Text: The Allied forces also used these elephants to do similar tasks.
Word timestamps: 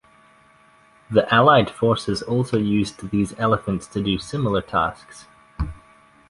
The 1.11 1.31
Allied 1.31 1.69
forces 1.69 2.23
also 2.23 2.57
used 2.57 3.11
these 3.11 3.37
elephants 3.39 3.85
to 3.89 4.01
do 4.01 4.17
similar 4.17 4.63
tasks. 4.63 5.27